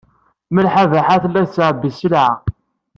[0.53, 2.31] Malḥa Baḥa tella tettɛebbi sselɛa.